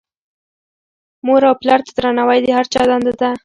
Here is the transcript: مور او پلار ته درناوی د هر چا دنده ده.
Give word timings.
مور 1.25 1.41
او 1.49 1.53
پلار 1.61 1.79
ته 1.85 1.91
درناوی 1.97 2.39
د 2.41 2.47
هر 2.57 2.65
چا 2.73 2.81
دنده 2.89 3.13
ده. 3.19 3.29